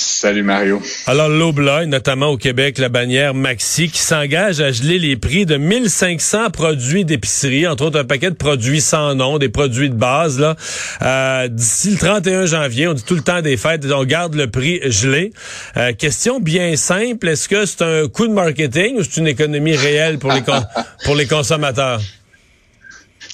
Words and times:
Salut 0.00 0.42
Mario. 0.42 0.80
Alors 1.06 1.28
l'Aube-là, 1.28 1.84
notamment 1.84 2.28
au 2.28 2.38
Québec, 2.38 2.78
la 2.78 2.88
bannière 2.88 3.34
Maxi, 3.34 3.90
qui 3.90 3.98
s'engage 3.98 4.60
à 4.60 4.72
geler 4.72 4.98
les 4.98 5.16
prix 5.16 5.44
de 5.44 5.56
1500 5.56 6.50
produits 6.50 7.04
d'épicerie, 7.04 7.66
entre 7.66 7.84
autres 7.84 8.00
un 8.00 8.04
paquet 8.04 8.30
de 8.30 8.34
produits 8.34 8.80
sans 8.80 9.14
nom, 9.14 9.38
des 9.38 9.50
produits 9.50 9.90
de 9.90 9.94
base, 9.94 10.40
là, 10.40 10.56
euh, 11.02 11.48
d'ici 11.48 11.90
le 11.90 11.98
31 11.98 12.46
janvier. 12.46 12.88
On 12.88 12.94
dit 12.94 13.04
tout 13.04 13.14
le 13.14 13.20
temps 13.20 13.42
des 13.42 13.58
fêtes, 13.58 13.84
on 13.92 14.04
garde 14.04 14.34
le 14.34 14.50
prix 14.50 14.80
gelé. 14.90 15.32
Euh, 15.76 15.92
question 15.92 16.40
bien 16.40 16.76
simple, 16.76 17.28
est-ce 17.28 17.48
que 17.48 17.66
c'est 17.66 17.82
un 17.82 18.08
coup 18.08 18.26
de 18.26 18.32
marketing 18.32 18.96
ou 18.96 19.04
c'est 19.04 19.20
une 19.20 19.28
économie 19.28 19.76
réelle 19.76 20.18
pour 20.18 20.32
les, 20.32 20.42
pour 21.04 21.14
les 21.14 21.26
consommateurs? 21.26 22.00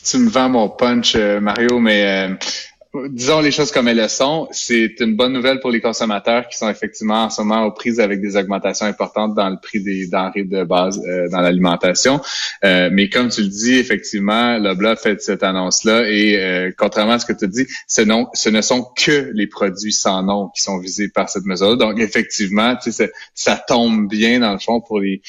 Tu 0.04 0.18
me 0.18 0.30
vends 0.30 0.48
mon 0.48 0.68
punch, 0.68 1.14
euh, 1.14 1.38
Mario, 1.40 1.78
mais 1.78 2.30
disons 3.10 3.40
les 3.40 3.50
choses 3.50 3.72
comme 3.72 3.88
elles 3.88 3.96
le 3.96 4.08
sont, 4.08 4.48
c'est 4.50 5.00
une 5.00 5.16
bonne 5.16 5.32
nouvelle 5.32 5.60
pour 5.60 5.70
les 5.70 5.80
consommateurs 5.80 6.48
qui 6.48 6.56
sont 6.58 6.68
effectivement 6.68 7.24
en 7.24 7.30
ce 7.30 7.42
moment 7.42 7.64
aux 7.64 7.72
prises 7.72 8.00
avec 8.00 8.20
des 8.20 8.36
augmentations 8.36 8.86
importantes 8.86 9.34
dans 9.34 9.48
le 9.48 9.56
prix 9.60 9.80
des 9.82 10.06
denrées 10.06 10.44
de 10.44 10.64
base 10.64 11.00
euh, 11.06 11.28
dans 11.30 11.40
l'alimentation. 11.40 12.20
Euh, 12.64 12.90
mais 12.92 13.08
comme 13.08 13.28
tu 13.28 13.42
le 13.42 13.48
dis, 13.48 13.74
effectivement, 13.74 14.58
Lobla 14.58 14.96
fait 14.96 15.20
cette 15.20 15.42
annonce-là 15.42 16.08
et 16.08 16.36
euh, 16.40 16.70
contrairement 16.76 17.12
à 17.12 17.18
ce 17.18 17.26
que 17.26 17.32
tu 17.32 17.48
dis, 17.48 17.66
ce, 17.86 18.02
ce 18.34 18.48
ne 18.50 18.60
sont 18.60 18.86
que 18.96 19.30
les 19.34 19.46
produits 19.46 19.92
sans 19.92 20.22
nom 20.22 20.50
qui 20.54 20.62
sont 20.62 20.78
visés 20.78 21.08
par 21.08 21.28
cette 21.28 21.44
mesure. 21.44 21.76
Donc 21.76 21.98
effectivement, 21.98 22.76
ça, 23.34 23.64
tombe 23.66 24.08
bien 24.08 24.40
dans 24.40 24.52
le 24.52 24.58
fond 24.58 24.80
pour 24.80 25.00
les 25.00 25.22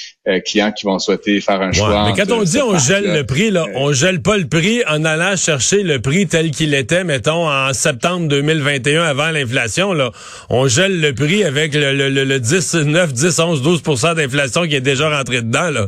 clients 0.45 0.71
qui 0.71 0.85
vont 0.85 0.99
souhaiter 0.99 1.41
faire 1.41 1.61
un 1.61 1.71
choix. 1.71 2.05
mais 2.05 2.21
quand 2.21 2.31
on 2.33 2.43
dit 2.43 2.61
on 2.61 2.77
gèle 2.77 3.13
le 3.13 3.23
prix, 3.23 3.51
là, 3.51 3.65
on 3.75 3.91
gèle 3.93 4.21
pas 4.21 4.37
le 4.37 4.47
prix 4.47 4.83
en 4.87 5.05
allant 5.05 5.35
chercher 5.35 5.83
le 5.83 5.99
prix 5.99 6.27
tel 6.27 6.51
qu'il 6.51 6.73
était, 6.73 7.03
mettons, 7.03 7.49
en 7.49 7.73
septembre 7.73 8.27
2021 8.27 9.03
avant 9.03 9.31
l'inflation, 9.31 9.93
là, 9.93 10.11
on 10.49 10.67
gèle 10.67 10.99
le 10.99 11.13
prix 11.13 11.43
avec 11.43 11.73
le, 11.73 11.93
le, 11.93 12.09
le 12.09 12.39
10, 12.39 12.75
9, 12.75 13.13
10, 13.13 13.39
11, 13.39 13.63
12% 13.63 14.15
d'inflation 14.15 14.67
qui 14.67 14.75
est 14.75 14.81
déjà 14.81 15.09
rentré 15.09 15.41
dedans. 15.41 15.69
Là. 15.69 15.87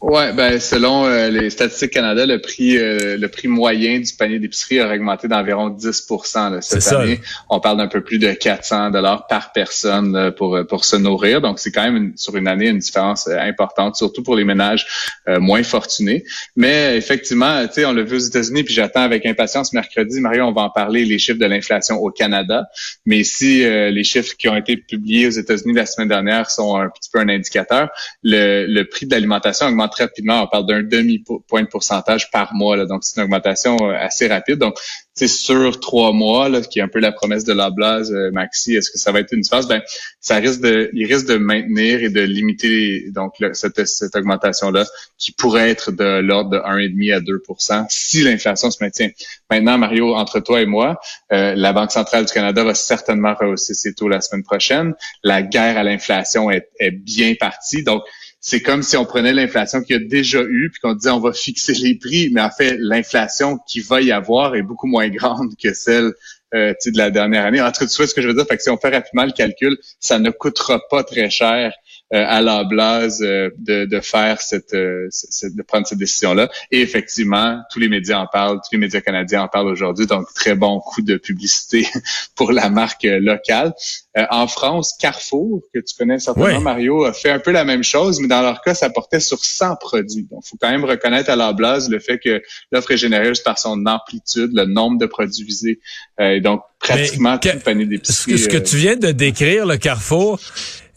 Ouais, 0.00 0.32
ben 0.32 0.58
selon 0.58 1.04
euh, 1.04 1.28
les 1.28 1.50
statistiques 1.50 1.90
Canada, 1.90 2.24
le 2.24 2.40
prix 2.40 2.78
euh, 2.78 3.18
le 3.18 3.28
prix 3.28 3.48
moyen 3.48 4.00
du 4.00 4.10
panier 4.14 4.38
d'épicerie 4.38 4.80
a 4.80 4.90
augmenté 4.90 5.28
d'environ 5.28 5.68
10% 5.68 6.62
cette 6.62 6.92
année. 6.94 7.20
On 7.50 7.60
parle 7.60 7.76
d'un 7.76 7.86
peu 7.86 8.00
plus 8.02 8.18
de 8.18 8.32
400 8.32 8.92
dollars 8.92 9.26
par 9.26 9.52
personne 9.52 10.32
pour 10.38 10.58
pour 10.66 10.86
se 10.86 10.96
nourrir. 10.96 11.42
Donc 11.42 11.58
c'est 11.58 11.70
quand 11.70 11.82
même 11.82 12.14
sur 12.16 12.34
une 12.34 12.48
année 12.48 12.68
une 12.68 12.78
différence 12.78 13.26
euh, 13.28 13.38
importante, 13.38 13.96
surtout 13.96 14.22
pour 14.22 14.36
les 14.36 14.44
ménages 14.44 14.86
moins 15.26 15.62
fortunés. 15.62 16.24
Mais 16.56 16.96
effectivement, 16.96 17.66
tu 17.66 17.74
sais, 17.74 17.84
on 17.84 17.92
l'a 17.92 18.02
vu 18.02 18.16
aux 18.16 18.20
États-Unis, 18.20 18.64
puis 18.64 18.74
j'attends 18.74 19.02
avec 19.02 19.26
impatience 19.26 19.72
mercredi. 19.72 20.20
Mario, 20.20 20.44
on 20.44 20.52
va 20.52 20.62
en 20.62 20.70
parler 20.70 21.04
les 21.04 21.18
chiffres 21.18 21.38
de 21.38 21.46
l'inflation 21.46 21.96
au 21.96 22.10
Canada. 22.10 22.66
Mais 23.04 23.22
si 23.22 23.60
les 23.60 24.04
chiffres 24.04 24.34
qui 24.36 24.48
ont 24.48 24.56
été 24.56 24.76
publiés 24.76 25.26
aux 25.26 25.30
États-Unis 25.30 25.74
la 25.74 25.86
semaine 25.86 26.08
dernière 26.08 26.50
sont 26.50 26.76
un 26.76 26.88
petit 26.88 27.10
peu 27.12 27.20
un 27.20 27.28
indicateur, 27.28 27.90
le, 28.22 28.66
le 28.66 28.84
prix 28.88 29.06
de 29.06 29.12
l'alimentation 29.12 29.66
augmente 29.66 29.89
rapidement. 29.94 30.42
On 30.42 30.46
parle 30.46 30.66
d'un 30.66 30.82
demi-point 30.82 31.62
de 31.62 31.68
pourcentage 31.68 32.30
par 32.30 32.54
mois. 32.54 32.76
Là, 32.76 32.86
donc, 32.86 33.04
c'est 33.04 33.20
une 33.20 33.24
augmentation 33.24 33.76
euh, 33.82 33.94
assez 33.94 34.28
rapide. 34.28 34.58
Donc, 34.58 34.76
c'est 35.14 35.28
sur 35.28 35.80
trois 35.80 36.12
mois, 36.12 36.48
là, 36.48 36.62
qui 36.62 36.78
est 36.78 36.82
un 36.82 36.88
peu 36.88 36.98
la 36.98 37.12
promesse 37.12 37.44
de 37.44 37.52
la 37.52 37.70
blase, 37.70 38.10
euh, 38.10 38.30
Maxi, 38.30 38.74
est-ce 38.74 38.90
que 38.90 38.98
ça 38.98 39.12
va 39.12 39.20
être 39.20 39.32
une 39.32 39.44
phase? 39.44 39.68
Ben, 39.68 39.82
ça 40.20 40.36
risque 40.36 40.62
de, 40.62 40.88
il 40.94 41.04
risque 41.12 41.26
de 41.26 41.36
maintenir 41.36 42.02
et 42.02 42.08
de 42.08 42.22
limiter 42.22 43.10
donc 43.10 43.34
cette, 43.52 43.86
cette 43.86 44.16
augmentation-là, 44.16 44.86
qui 45.18 45.32
pourrait 45.32 45.68
être 45.68 45.92
de 45.92 46.20
l'ordre 46.20 46.50
de 46.50 46.56
1,5 46.56 47.14
à 47.14 47.20
2% 47.20 47.86
si 47.90 48.22
l'inflation 48.22 48.70
se 48.70 48.82
maintient. 48.82 49.10
Maintenant, 49.50 49.76
Mario, 49.76 50.14
entre 50.14 50.40
toi 50.40 50.62
et 50.62 50.66
moi, 50.66 50.98
euh, 51.32 51.54
la 51.54 51.74
Banque 51.74 51.92
centrale 51.92 52.24
du 52.24 52.32
Canada 52.32 52.64
va 52.64 52.74
certainement 52.74 53.34
rehausser 53.34 53.74
ses 53.74 53.92
taux 53.92 54.08
la 54.08 54.22
semaine 54.22 54.42
prochaine. 54.42 54.94
La 55.22 55.42
guerre 55.42 55.76
à 55.76 55.82
l'inflation 55.82 56.50
est, 56.50 56.70
est 56.78 56.92
bien 56.92 57.34
partie. 57.38 57.82
Donc, 57.82 58.02
c'est 58.40 58.62
comme 58.62 58.82
si 58.82 58.96
on 58.96 59.04
prenait 59.04 59.34
l'inflation 59.34 59.82
qu'il 59.82 59.96
y 59.96 60.04
a 60.04 60.08
déjà 60.08 60.42
eu 60.42 60.70
puis 60.70 60.80
qu'on 60.80 60.94
disait 60.94 61.10
on 61.10 61.20
va 61.20 61.32
fixer 61.32 61.74
les 61.74 61.94
prix, 61.94 62.30
mais 62.32 62.40
en 62.40 62.50
fait 62.50 62.76
l'inflation 62.78 63.58
qui 63.68 63.80
va 63.80 64.00
y 64.00 64.12
avoir 64.12 64.56
est 64.56 64.62
beaucoup 64.62 64.86
moins 64.86 65.08
grande 65.08 65.52
que 65.62 65.74
celle 65.74 66.12
euh, 66.54 66.72
de 66.84 66.98
la 66.98 67.10
dernière 67.10 67.44
année. 67.44 67.60
En 67.60 67.70
tout 67.70 67.84
cas, 67.84 67.86
ce 67.86 68.14
que 68.14 68.22
je 68.22 68.26
veux 68.26 68.34
dire, 68.34 68.46
fait 68.46 68.56
que 68.56 68.62
si 68.62 68.70
on 68.70 68.76
fait 68.76 68.88
rapidement 68.88 69.24
le 69.24 69.30
calcul, 69.30 69.78
ça 70.00 70.18
ne 70.18 70.30
coûtera 70.30 70.80
pas 70.90 71.04
très 71.04 71.30
cher 71.30 71.72
à 72.12 72.40
la 72.40 72.64
blase 72.64 73.22
euh, 73.22 73.50
de, 73.58 73.84
de, 73.84 74.00
faire 74.00 74.40
cette, 74.40 74.74
euh, 74.74 75.08
de 75.42 75.62
prendre 75.62 75.86
cette 75.86 75.98
décision-là. 75.98 76.50
Et 76.70 76.80
effectivement, 76.80 77.60
tous 77.70 77.78
les 77.78 77.88
médias 77.88 78.18
en 78.18 78.26
parlent, 78.26 78.56
tous 78.56 78.72
les 78.72 78.78
médias 78.78 79.00
canadiens 79.00 79.42
en 79.42 79.48
parlent 79.48 79.68
aujourd'hui. 79.68 80.06
Donc, 80.06 80.26
très 80.34 80.54
bon 80.54 80.80
coup 80.80 81.02
de 81.02 81.16
publicité 81.16 81.86
pour 82.34 82.50
la 82.52 82.68
marque 82.68 83.04
locale. 83.04 83.72
en 84.16 84.48
France, 84.48 84.94
Carrefour, 84.98 85.62
que 85.72 85.78
tu 85.78 85.94
connais 85.96 86.18
certainement, 86.18 86.60
Mario, 86.60 87.04
a 87.04 87.12
fait 87.12 87.30
un 87.30 87.38
peu 87.38 87.52
la 87.52 87.64
même 87.64 87.84
chose, 87.84 88.20
mais 88.20 88.28
dans 88.28 88.42
leur 88.42 88.60
cas, 88.60 88.74
ça 88.74 88.90
portait 88.90 89.20
sur 89.20 89.44
100 89.44 89.76
produits. 89.76 90.26
Donc, 90.30 90.42
il 90.44 90.48
faut 90.48 90.56
quand 90.60 90.70
même 90.70 90.84
reconnaître 90.84 91.30
à 91.30 91.36
la 91.36 91.52
blase 91.52 91.88
le 91.88 92.00
fait 92.00 92.18
que 92.18 92.42
l'offre 92.72 92.90
est 92.90 92.96
généreuse 92.96 93.40
par 93.40 93.58
son 93.58 93.86
amplitude, 93.86 94.50
le 94.52 94.64
nombre 94.64 94.98
de 94.98 95.06
produits 95.06 95.44
visés. 95.44 95.80
et 96.18 96.40
donc, 96.40 96.62
pratiquement 96.80 97.38
tout 97.38 97.48
le 97.52 97.60
panier 97.60 97.86
d'épicerie. 97.86 98.38
Ce 98.38 98.48
que 98.48 98.56
tu 98.56 98.76
viens 98.76 98.96
de 98.96 99.12
décrire, 99.12 99.66
le 99.66 99.76
Carrefour, 99.76 100.40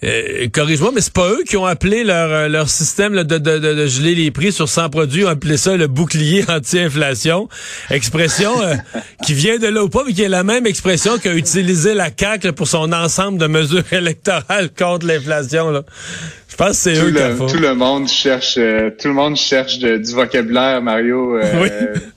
euh, 0.03 0.47
corrige-moi, 0.52 0.91
mais 0.94 1.02
c'est 1.02 1.14
pas 1.14 1.30
eux 1.30 1.44
qui 1.47 1.56
ont 1.56 1.66
appelé 1.66 2.03
leur, 2.03 2.30
euh, 2.30 2.47
leur 2.50 2.69
système 2.69 3.14
de, 3.24 3.38
de, 3.38 3.58
de, 3.58 3.88
geler 3.88 4.16
les 4.16 4.31
prix 4.31 4.52
sur 4.52 4.68
100 4.68 4.90
produits, 4.90 5.24
ont 5.24 5.30
appelé 5.30 5.56
ça 5.56 5.78
le 5.78 5.88
bouclier 5.88 6.44
anti-inflation. 6.50 7.47
Expression 7.90 8.52
euh, 8.62 8.75
qui 9.24 9.34
vient 9.34 9.58
de 9.58 9.68
là 9.68 9.84
ou 9.84 9.90
pas, 9.90 10.03
mais 10.06 10.14
qui 10.14 10.24
est 10.24 10.30
la 10.30 10.44
même 10.44 10.66
expression 10.66 11.18
qu'a 11.18 11.34
utilisé 11.34 11.94
la 11.94 12.09
CAQ 12.18 12.52
pour 12.52 12.68
son 12.68 12.91
ensemble 12.91 13.38
de 13.38 13.47
mesures 13.47 13.84
électorales 13.94 14.69
contre 14.78 15.06
l'inflation. 15.06 15.72
Là. 15.72 15.84
Je 16.50 16.56
pense 16.58 16.70
que 16.70 16.75
c'est 16.75 16.96
eux 16.97 17.09
le, 17.09 17.47
Tout 17.47 17.58
le 17.58 17.74
monde 17.74 18.08
cherche, 18.08 18.56
tout 18.56 19.08
le 19.08 19.14
monde 19.14 19.35
cherche 19.35 19.80
du 19.80 20.14
vocabulaire, 20.14 20.84
Mario. 20.84 21.40
oui. 21.62 21.70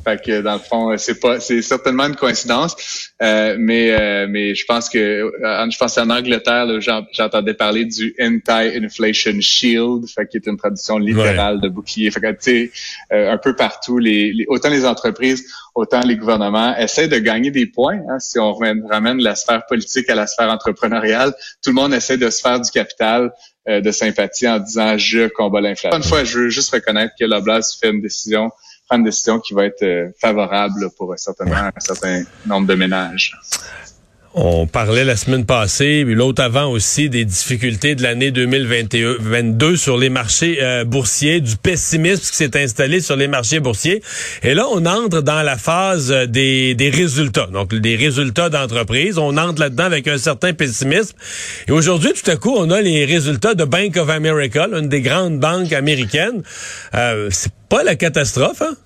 Fait 0.05 0.23
que 0.23 0.43
dans 0.43 0.55
le 0.55 0.59
fond, 0.59 0.95
c'est 0.99 1.19
pas, 1.19 1.41
c'est 1.41 1.63
certainement 1.63 2.05
une 2.05 2.17
coïncidence. 2.17 2.77
mais 3.19 4.27
mais 4.29 4.55
je 4.55 4.65
pense 4.67 4.91
que 4.91 5.33
je 5.71 5.79
pense 5.79 5.97
en 5.97 6.11
Angleterre, 6.11 6.67
j'entendais 7.13 7.55
parler 7.55 7.76
du 7.85 8.15
Anti-Inflation 8.21 9.41
Shield, 9.41 10.07
qui 10.31 10.37
est 10.37 10.47
une 10.47 10.57
traduction 10.57 10.99
littérale 10.99 11.61
de 11.61 11.69
bouclier. 11.69 12.11
Fait 12.11 12.21
tu 12.21 12.37
sais, 12.41 12.71
euh, 13.13 13.33
un 13.33 13.39
peu 13.39 13.55
partout, 13.55 14.01
autant 14.49 14.71
les 14.71 14.87
entreprises, 14.87 15.47
autant 15.75 16.01
les 16.01 16.17
gouvernements 16.17 16.77
essaient 16.77 17.09
de 17.09 17.19
gagner 17.19 17.51
des 17.51 17.67
points. 17.67 18.01
Hein, 18.09 18.19
si 18.19 18.39
on 18.39 18.53
ramène, 18.55 19.19
la 19.19 19.35
sphère 19.35 19.67
politique 19.67 20.09
à 20.09 20.15
la 20.15 20.27
sphère 20.27 20.51
entrepreneuriale, 20.51 21.35
tout 21.63 21.71
le 21.71 21.75
monde 21.75 21.95
essaie 21.95 22.19
de 22.19 22.31
se 22.31 22.41
faire 22.41 22.61
du 22.61 22.71
capital 22.71 23.33
euh, 23.69 23.81
de 23.81 23.91
sympathie 23.91 24.49
en 24.49 24.59
disant 24.59 24.97
je 24.97 25.29
combats 25.29 25.61
l'inflation. 25.61 25.99
Une 25.99 26.05
fois, 26.05 26.25
je 26.25 26.39
veux 26.39 26.49
juste 26.49 26.73
reconnaître 26.73 27.15
que 27.19 27.25
la 27.25 27.41
Blase 27.41 27.77
fait 27.81 27.91
une 27.91 28.01
décision 28.01 28.51
prend 28.89 28.99
une 28.99 29.05
décision 29.05 29.41
qui 29.41 29.55
va 29.55 29.65
être 29.65 29.83
euh, 29.83 30.11
favorable 30.21 30.91
pour 30.97 31.13
un 31.13 31.17
certain 31.17 31.45
nombre 32.47 32.67
de 32.67 32.75
ménages. 32.75 33.37
On 34.39 34.67
parlait 34.67 35.07
la 35.07 35.17
semaine 35.17 35.47
passée, 35.47 36.05
l'autre 36.05 36.43
avant 36.43 36.67
aussi, 36.67 37.09
des 37.09 37.25
difficultés 37.25 37.95
de 37.95 38.03
l'année 38.03 38.31
2022 38.31 39.77
sur 39.77 39.97
les 39.97 40.11
marchés 40.11 40.59
euh, 40.61 40.85
boursiers, 40.85 41.41
du 41.41 41.57
pessimisme 41.57 42.21
qui 42.21 42.37
s'est 42.37 42.63
installé 42.63 43.01
sur 43.01 43.17
les 43.17 43.29
marchés 43.29 43.61
boursiers. 43.61 44.03
Et 44.43 44.53
là, 44.53 44.67
on 44.71 44.85
entre 44.85 45.23
dans 45.23 45.43
la 45.43 45.57
phase 45.57 46.13
des, 46.29 46.75
des 46.75 46.91
résultats, 46.91 47.47
donc 47.47 47.75
des 47.75 47.97
résultats 47.97 48.51
d'entreprise. 48.51 49.17
On 49.17 49.39
entre 49.39 49.63
là-dedans 49.63 49.85
avec 49.85 50.07
un 50.07 50.19
certain 50.19 50.53
pessimisme. 50.53 51.17
Et 51.67 51.73
aujourd'hui, 51.73 52.13
tout 52.13 52.31
à 52.31 52.37
coup, 52.37 52.55
on 52.59 52.71
a 52.71 52.83
les 52.83 53.07
résultats 53.07 53.55
de 53.55 53.65
Bank 53.65 53.97
of 53.97 54.11
America, 54.11 54.69
une 54.71 54.91
des 54.91 55.01
grandes 55.01 55.41
banques 55.41 55.73
américaines. 55.73 56.43
Euh, 56.95 57.29
c'est 57.31 57.55
pas 57.71 57.83
la 57.83 57.97
catastrophe, 57.97 58.61
hein? 58.61 58.77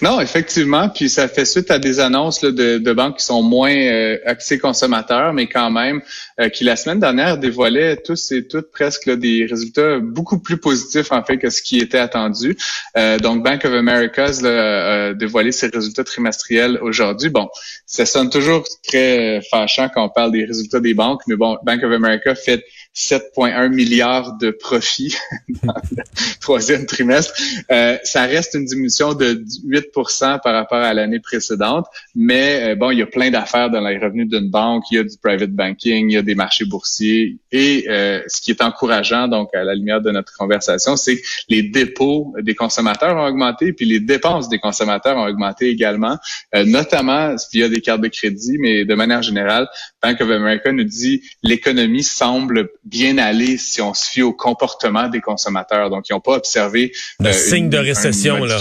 Non, 0.00 0.20
effectivement, 0.20 0.88
puis 0.88 1.10
ça 1.10 1.28
fait 1.28 1.44
suite 1.44 1.70
à 1.70 1.78
des 1.78 2.00
annonces 2.00 2.40
de, 2.40 2.78
de, 2.78 2.92
banques 2.92 3.18
qui 3.18 3.24
sont 3.24 3.42
moins 3.42 3.74
euh, 3.74 4.18
axées 4.24 4.58
consommateurs, 4.58 5.32
mais 5.32 5.46
quand 5.46 5.70
même, 5.70 6.00
euh, 6.40 6.48
qui 6.48 6.64
la 6.64 6.76
semaine 6.76 7.00
dernière 7.00 7.38
dévoilaient 7.38 7.96
tous 7.96 8.32
et 8.32 8.46
toutes 8.46 8.70
presque 8.70 9.10
des 9.10 9.46
résultats 9.46 9.98
beaucoup 9.98 10.38
plus 10.38 10.56
positifs 10.56 11.12
en 11.12 11.22
fait 11.22 11.38
que 11.38 11.50
ce 11.50 11.62
qui 11.62 11.78
était 11.78 11.98
attendu. 11.98 12.56
Euh, 12.96 13.18
donc, 13.18 13.42
Bank 13.42 13.64
of 13.64 13.72
America 13.72 14.24
a 14.44 15.12
dévoilé 15.14 15.52
ses 15.52 15.68
résultats 15.68 16.04
trimestriels 16.04 16.78
aujourd'hui. 16.80 17.28
Bon, 17.28 17.48
ça 17.86 18.06
sonne 18.06 18.30
toujours 18.30 18.64
très 18.86 19.40
fâchant 19.50 19.88
quand 19.92 20.04
on 20.04 20.08
parle 20.08 20.32
des 20.32 20.44
résultats 20.44 20.80
des 20.80 20.94
banques, 20.94 21.22
mais 21.26 21.36
bon, 21.36 21.58
Bank 21.64 21.82
of 21.82 21.92
America 21.92 22.34
fait 22.34 22.64
7,1 22.96 23.68
milliards 23.68 24.38
de 24.38 24.50
profits 24.50 25.16
dans 25.62 25.74
le 25.94 26.02
troisième 26.40 26.86
trimestre. 26.86 27.34
Euh, 27.70 27.98
ça 28.04 28.22
reste 28.22 28.54
une 28.54 28.64
diminution 28.64 29.12
de 29.12 29.44
8% 29.68 30.40
par 30.42 30.54
rapport 30.54 30.78
à 30.78 30.94
l'année 30.94 31.20
précédente, 31.20 31.86
mais 32.14 32.70
euh, 32.70 32.74
bon, 32.74 32.90
il 32.90 32.98
y 32.98 33.02
a 33.02 33.06
plein 33.06 33.30
d'affaires 33.30 33.68
dans 33.70 33.86
les 33.86 33.98
revenus 33.98 34.28
d'une 34.28 34.48
banque, 34.48 34.84
il 34.90 34.96
y 34.96 34.98
a 34.98 35.04
du 35.04 35.16
private 35.22 35.50
banking, 35.50 36.08
il 36.08 36.14
y 36.14 36.16
a 36.16 36.22
des 36.22 36.34
marchés 36.34 36.64
boursiers 36.64 37.36
et 37.52 37.84
euh, 37.88 38.22
ce 38.28 38.40
qui 38.40 38.50
est 38.50 38.62
encourageant, 38.62 39.28
donc 39.28 39.54
à 39.54 39.62
la 39.62 39.74
lumière 39.74 40.00
de 40.00 40.10
notre 40.10 40.32
conversation, 40.32 40.96
c'est 40.96 41.16
que 41.18 41.26
les 41.50 41.64
dépôts 41.64 42.34
des 42.40 42.54
consommateurs 42.54 43.14
ont 43.14 43.26
augmenté, 43.26 43.74
puis 43.74 43.84
les 43.84 44.00
dépenses 44.00 44.48
des 44.48 44.58
consommateurs 44.58 45.18
ont 45.18 45.26
augmenté 45.26 45.68
également, 45.68 46.16
notamment 46.54 47.34
via 47.52 47.68
des 47.68 47.80
cartes 47.80 48.00
de 48.00 48.08
crédit, 48.08 48.56
mais 48.58 48.84
de 48.84 48.94
manière 48.94 49.22
générale, 49.22 49.68
Bank 50.02 50.20
of 50.20 50.30
America 50.30 50.72
nous 50.72 50.84
dit 50.84 51.22
l'économie 51.42 52.02
semble 52.02 52.70
bien 52.86 53.18
aller 53.18 53.58
si 53.58 53.82
on 53.82 53.92
se 53.92 54.08
fie 54.08 54.22
au 54.22 54.32
comportement 54.32 55.08
des 55.08 55.20
consommateurs. 55.20 55.90
Donc, 55.90 56.08
ils 56.08 56.12
n'ont 56.12 56.20
pas 56.20 56.36
observé 56.36 56.92
le 57.20 57.32
signe 57.32 57.68
de 57.68 57.78
récession 57.78 58.44
là. 58.44 58.58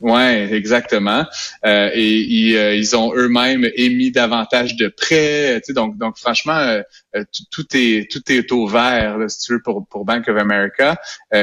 Ouais, 0.00 0.48
exactement. 0.54 1.26
Euh, 1.66 1.90
et, 1.92 2.56
euh, 2.56 2.74
ils 2.74 2.96
ont 2.96 3.14
eux-mêmes 3.14 3.68
émis 3.74 4.10
davantage 4.10 4.76
de 4.76 4.88
prêts. 4.88 5.60
Donc, 5.70 5.98
donc 5.98 6.16
franchement, 6.16 6.56
euh, 6.56 7.24
tout, 7.52 7.66
est 7.74 8.10
tout 8.10 8.22
est 8.32 8.50
au 8.50 8.66
vert, 8.66 9.18
si 9.28 9.46
tu 9.46 9.52
veux, 9.52 9.62
pour, 9.62 9.86
pour 9.86 10.06
Bank 10.06 10.26
of 10.28 10.38
America. 10.38 10.96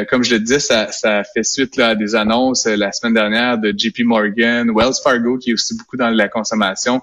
comme 0.10 0.24
je 0.24 0.34
le 0.34 0.40
disais, 0.40 0.60
ça, 0.60 0.92
ça 0.92 1.24
fait 1.24 1.44
suite 1.44 1.76
là, 1.76 1.90
à 1.90 1.96
des 1.96 2.16
annonces 2.16 2.66
la 2.66 2.92
semaine 2.92 3.14
dernière 3.14 3.60
de 3.60 3.72
JP 3.78 4.00
Morgan, 4.06 4.72
Wells 4.76 4.96
Fargo, 5.04 5.38
qui 5.38 5.52
est 5.52 5.54
aussi 5.54 5.78
beaucoup 5.78 5.98
dans 5.98 6.10
la 6.10 6.28
consommation, 6.28 7.02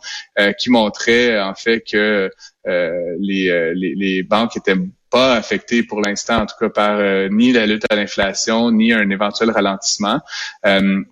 qui 0.59 0.71
montrait 0.71 1.41
en 1.41 1.55
fait 1.55 1.83
que 1.83 2.31
les, 2.67 3.73
les, 3.77 3.95
les 3.95 4.23
banques 4.23 4.57
étaient 4.57 4.77
pas 5.15 5.35
affectées 5.35 5.85
pour 5.85 6.01
l'instant, 6.01 6.43
en 6.43 6.47
tout 6.47 6.57
cas 6.59 6.69
par 6.69 6.99
ni 7.31 7.53
la 7.53 7.67
lutte 7.67 7.85
à 7.89 7.95
l'inflation, 7.95 8.73
ni 8.73 8.93
un 8.93 9.09
éventuel 9.11 9.51
ralentissement. 9.51 10.21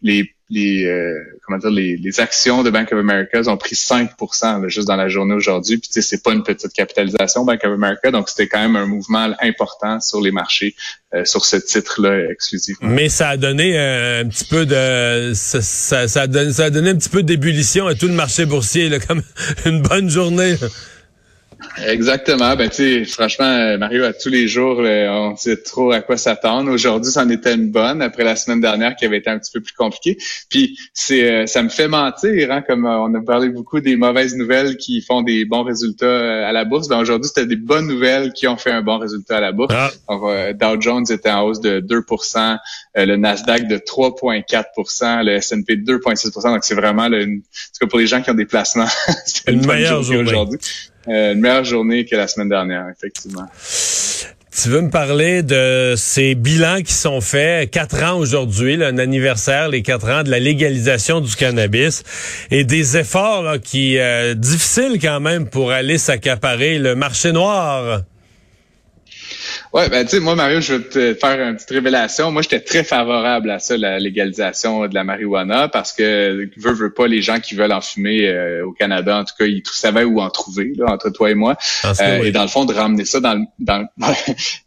les 0.03 0.35
les, 0.53 0.85
euh, 0.85 1.15
comment 1.47 1.59
dire, 1.59 1.71
les, 1.71 1.97
les, 1.97 2.21
actions 2.21 2.63
de 2.63 2.69
Bank 2.69 2.93
of 2.93 2.99
America 2.99 3.41
ont 3.47 3.57
pris 3.57 3.75
5 3.75 4.11
juste 4.67 4.87
dans 4.87 4.97
la 4.97 5.09
journée 5.09 5.35
aujourd'hui. 5.35 5.79
Puis, 5.79 5.89
tu 5.89 5.95
sais, 5.95 6.03
c'est 6.03 6.23
pas 6.23 6.33
une 6.33 6.43
petite 6.43 6.73
capitalisation, 6.75 7.45
Bank 7.45 7.61
of 7.65 7.73
America. 7.73 8.11
Donc, 8.11 8.29
c'était 8.29 8.49
quand 8.49 8.61
même 8.61 8.77
un 8.77 8.87
mouvement 8.87 9.33
important 9.41 9.99
sur 10.01 10.21
les 10.21 10.31
marchés, 10.31 10.75
euh, 11.15 11.25
sur 11.25 11.47
ce 11.47 11.57
titre-là 11.57 12.31
exclusivement. 12.31 12.91
Mais 12.91 13.09
ça 13.09 13.31
a 13.31 13.37
donné 13.39 13.79
euh, 13.79 14.25
un 14.25 14.29
petit 14.29 14.45
peu 14.45 14.67
de... 14.67 15.33
Ça, 15.35 15.63
ça, 15.63 16.21
a 16.21 16.27
donné, 16.27 16.53
ça 16.53 16.65
a 16.65 16.71
donné 16.71 16.91
un 16.91 16.97
petit 16.97 17.09
peu 17.09 17.23
d'ébullition 17.23 17.87
à 17.87 17.95
tout 17.95 18.09
le 18.09 18.15
marché 18.15 18.45
boursier, 18.45 18.91
là, 18.91 18.99
comme 18.99 19.23
une 19.65 19.81
bonne 19.81 20.11
journée. 20.11 20.57
Exactement. 21.87 22.55
Ben, 22.57 22.69
tu 22.69 22.77
sais, 22.77 23.05
franchement, 23.05 23.79
Mario, 23.79 24.05
à 24.05 24.13
tous 24.13 24.29
les 24.29 24.49
jours, 24.49 24.79
on 24.81 25.37
sait 25.37 25.63
trop 25.63 25.93
à 25.93 26.01
quoi 26.01 26.17
s'attendre. 26.17 26.71
Aujourd'hui, 26.71 27.11
c'en 27.11 27.29
était 27.29 27.55
une 27.55 27.71
bonne 27.71 28.03
après 28.03 28.25
la 28.25 28.37
semaine 28.37 28.61
dernière 28.61 28.97
qui 28.97 29.05
avait 29.05 29.19
été 29.19 29.31
un 29.31 29.39
petit 29.39 29.53
peu 29.53 29.61
plus 29.61 29.73
compliquée. 29.73 30.19
Puis, 30.49 30.79
c'est, 30.93 31.31
euh, 31.31 31.47
ça 31.47 31.63
me 31.63 31.69
fait 31.69 31.89
mentir, 31.89 32.51
hein, 32.51 32.63
comme 32.63 32.87
euh, 32.87 32.99
on 32.99 33.15
a 33.15 33.21
parlé 33.23 33.49
beaucoup 33.49 33.81
des 33.81 33.97
mauvaises 33.97 34.37
nouvelles 34.37 34.77
qui 34.77 35.03
font 35.03 35.23
des 35.23 35.45
bons 35.45 35.63
résultats 35.63 36.07
euh, 36.07 36.49
à 36.49 36.53
la 36.53 36.65
bourse. 36.65 36.89
Ben, 36.89 36.99
aujourd'hui, 36.99 37.29
c'était 37.29 37.47
des 37.47 37.57
bonnes 37.57 37.87
nouvelles 37.87 38.33
qui 38.33 38.47
ont 38.47 38.57
fait 38.57 38.71
un 38.71 38.83
bon 38.83 38.99
résultat 38.99 39.39
à 39.39 39.41
la 39.41 39.53
bourse. 39.53 39.75
Ah. 39.77 39.91
Donc, 40.09 40.23
Dow 40.59 40.81
Jones 40.81 41.05
était 41.11 41.31
en 41.31 41.43
hausse 41.43 41.61
de 41.61 41.81
2% 41.81 42.59
le 42.95 43.17
Nasdaq 43.17 43.69
de 43.69 43.79
3,4% 43.79 45.25
le 45.25 45.33
S&P 45.33 45.77
de 45.77 45.99
2,6% 45.99 46.53
Donc, 46.53 46.65
c'est 46.65 46.75
vraiment, 46.75 47.09
le, 47.09 47.23
une, 47.23 47.43
pour 47.89 47.99
les 47.99 48.07
gens 48.07 48.23
qui 48.23 48.31
ont 48.31 48.35
des 48.35 48.47
placements, 48.47 48.87
c'est 49.25 49.51
une, 49.51 49.61
une 49.61 49.67
meilleure 49.67 50.03
journée 50.03 50.31
aujourd'hui. 50.31 50.59
Euh, 51.09 51.33
une 51.33 51.41
meilleure 51.41 51.65
journée 51.65 52.05
que 52.05 52.17
la 52.17 52.29
semaine 52.29 52.49
dernière, 52.49 52.87
effectivement. 52.89 53.47
Tu 54.55 54.69
veux 54.69 54.83
me 54.83 54.91
parler 54.91 55.43
de 55.43 55.95
ces 55.97 56.35
bilans 56.35 56.83
qui 56.83 56.93
sont 56.93 57.23
faits, 57.23 57.71
quatre 57.71 58.03
ans 58.05 58.19
aujourd'hui, 58.19 58.83
un 58.85 58.99
anniversaire, 58.99 59.69
les 59.69 59.83
quatre 59.83 60.09
ans 60.11 60.23
de 60.23 60.31
la 60.31 60.39
légalisation 60.39 61.21
du 61.21 61.35
cannabis, 61.35 62.05
et 62.51 62.63
des 62.65 62.99
efforts 62.99 63.43
là, 63.43 63.59
qui 63.59 63.99
euh, 63.99 64.35
difficiles 64.35 64.99
quand 65.01 65.21
même 65.21 65.49
pour 65.49 65.73
aller 65.73 65.97
s'accaparer 65.97 66.79
le 66.79 66.95
marché 66.95 67.33
noir. 67.33 68.03
Ouais, 69.73 69.89
ben 69.89 70.05
tu 70.05 70.11
sais, 70.11 70.21
moi, 70.21 70.35
Mario, 70.35 70.61
je 70.61 70.75
vais 70.75 70.85
te 70.85 71.15
faire 71.15 71.41
une 71.41 71.57
petite 71.57 71.71
révélation. 71.71 72.31
Moi, 72.31 72.43
j'étais 72.43 72.61
très 72.61 72.85
favorable 72.85 73.51
à 73.51 73.59
ça, 73.59 73.79
la 73.79 73.99
légalisation 73.99 74.87
de 74.87 74.95
la 74.95 75.03
marijuana, 75.03 75.69
parce 75.69 75.95
que 75.95 76.47
veut, 76.59 76.73
veut 76.73 76.93
pas 76.93 77.07
les 77.07 77.23
gens 77.23 77.41
qui 77.41 77.55
veulent 77.55 77.73
en 77.73 77.81
fumer 77.81 78.29
euh, 78.29 78.67
au 78.67 78.73
Canada, 78.73 79.19
en 79.21 79.25
tout 79.25 79.33
cas, 79.39 79.47
ils 79.47 79.63
savaient 79.65 80.05
où 80.05 80.21
en 80.21 80.29
trouver, 80.29 80.75
là, 80.77 80.93
entre 80.93 81.09
toi 81.09 81.31
et 81.31 81.35
moi. 81.35 81.57
Euh, 82.01 82.23
et 82.23 82.33
dans 82.33 82.43
le 82.43 82.49
fond, 82.49 82.67
de 82.67 82.75
ramener 82.75 83.07
ça 83.07 83.21
dans, 83.21 83.47
dans 83.59 83.87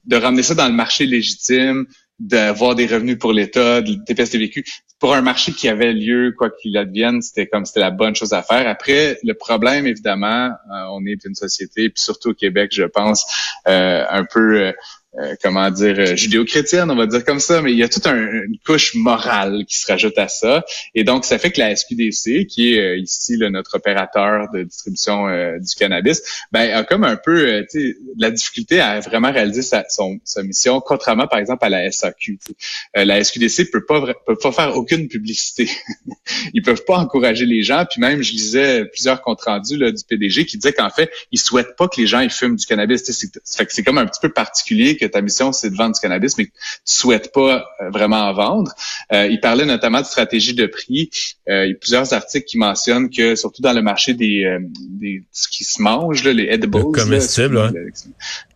de 0.06 0.16
ramener 0.16 0.42
ça 0.42 0.56
dans 0.56 0.68
le 0.68 0.74
marché 0.74 1.06
légitime, 1.06 1.86
d'avoir 2.20 2.76
des 2.76 2.88
revenus 2.88 3.18
pour 3.20 3.34
l'État, 3.34 3.82
des 3.82 3.98
TPS-TVQ. 4.06 4.64
Pour 5.00 5.14
un 5.14 5.22
marché 5.22 5.52
qui 5.52 5.68
avait 5.68 5.94
lieu, 5.94 6.34
quoi 6.38 6.50
qu'il 6.50 6.78
advienne, 6.78 7.22
c'était 7.22 7.48
comme 7.48 7.66
c'était 7.66 7.82
la 7.82 7.92
bonne 7.92 8.16
chose 8.16 8.34
à 8.34 8.42
faire. 8.42 8.68
Après, 8.68 9.20
le 9.24 9.34
problème, 9.34 9.86
évidemment, 9.86 10.48
euh, 10.48 10.84
on 10.92 11.06
est 11.06 11.26
une 11.26 11.36
société, 11.36 11.90
puis 11.90 12.02
surtout 12.02 12.30
au 12.30 12.34
Québec, 12.34 12.72
je 12.74 12.84
pense, 12.84 13.26
un 13.66 14.26
peu 14.32 14.74
euh, 15.18 15.36
comment 15.42 15.72
dire, 15.72 15.96
euh, 15.98 16.16
judéo-chrétienne, 16.18 16.92
on 16.92 16.96
va 16.96 17.06
dire 17.06 17.24
comme 17.24 17.40
ça, 17.40 17.62
mais 17.62 17.72
il 17.72 17.78
y 17.78 17.84
a 17.84 17.88
toute 17.88 18.06
une 18.06 18.58
couche 18.66 18.96
morale 18.96 19.64
qui 19.66 19.78
se 19.78 19.88
rajoute 19.88 20.18
à 20.18 20.28
ça. 20.28 20.66
Et 20.94 21.06
donc, 21.06 21.24
ça 21.24 21.38
fait 21.38 21.52
que 21.52 21.60
la 21.60 21.74
SQDC, 21.74 22.48
qui 22.48 22.74
est 22.74 22.80
euh, 22.80 22.98
ici 22.98 23.38
notre 23.38 23.78
opérateur 23.78 24.48
de 24.54 24.64
distribution 24.64 25.28
du 25.60 25.76
cannabis, 25.76 26.22
ben, 26.52 26.70
a 26.74 26.84
comme 26.84 27.04
un 27.04 27.16
peu 27.16 27.66
la 28.18 28.32
difficulté 28.32 28.80
à 28.82 29.00
vraiment 29.00 29.32
réaliser 29.32 29.62
sa, 29.62 29.86
son, 29.90 30.20
sa 30.24 30.44
mission, 30.44 30.82
contrairement, 30.82 31.28
par 31.28 31.40
exemple, 31.40 31.64
à 31.64 31.70
la 31.70 31.90
SAQ. 31.92 32.40
la 32.94 33.24
SQDC 33.24 33.72
peut 33.72 33.86
pas, 33.86 34.14
peut 34.26 34.36
pas 34.36 34.52
faire 34.52 34.76
aucune 34.76 35.08
publicité. 35.08 35.70
ils 36.54 36.62
peuvent 36.62 36.84
pas 36.86 36.98
encourager 36.98 37.46
les 37.46 37.62
gens. 37.62 37.86
Puis 37.90 38.02
même, 38.02 38.22
je 38.22 38.32
lisais 38.32 38.86
plusieurs 38.86 39.22
comptes 39.22 39.42
rendus 39.42 39.78
là, 39.78 39.92
du 39.92 40.04
PDG 40.04 40.46
qui 40.46 40.58
disaient 40.58 40.74
qu'en 40.74 40.90
fait, 40.90 41.10
ils 41.32 41.40
souhaitent 41.40 41.76
pas 41.78 41.88
que 41.88 42.00
les 42.02 42.08
gens 42.08 42.20
ils 42.20 42.30
fument 42.30 42.56
du 42.56 42.66
cannabis. 42.66 43.04
C'est, 43.04 43.30
c'est 43.44 43.84
comme 43.84 43.98
un 43.98 44.06
petit 44.06 44.22
peu 44.22 44.30
particulier 44.30 44.98
ta 45.10 45.22
mission, 45.22 45.52
c'est 45.52 45.70
de 45.70 45.76
vendre 45.76 45.96
du 45.96 46.02
cannabis, 46.02 46.38
mais 46.38 46.46
que 46.46 46.52
tu 46.52 46.56
souhaites 46.86 47.32
pas 47.34 47.66
euh, 47.82 47.90
vraiment 47.90 48.22
en 48.22 48.34
vendre. 48.34 48.72
Euh, 49.14 49.28
il 49.28 49.40
parlait 49.40 49.66
notamment 49.66 50.02
de 50.02 50.06
stratégie 50.06 50.54
de 50.54 50.66
prix. 50.66 51.10
Euh, 51.50 51.66
il 51.66 51.72
y 51.72 51.74
a 51.74 51.76
plusieurs 51.76 52.14
articles 52.14 52.46
qui 52.46 52.58
mentionnent 52.58 53.10
que, 53.10 53.36
surtout 53.36 53.62
dans 53.62 53.74
le 53.74 53.82
marché 53.82 54.14
des, 54.14 54.44
euh, 54.46 54.60
des 54.62 55.24
ce 55.32 55.48
qui 55.48 55.64
se 55.64 55.82
mange, 55.82 56.24
là, 56.24 56.34
les 56.34 56.46
edibles, 56.46 56.78
le 56.78 56.84
comestible, 56.92 57.92